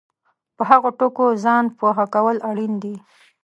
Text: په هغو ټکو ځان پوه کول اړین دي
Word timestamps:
په 0.55 0.63
هغو 0.69 0.89
ټکو 0.99 1.25
ځان 1.43 1.65
پوه 1.77 2.03
کول 2.13 2.37
اړین 2.49 2.73
دي 2.83 2.95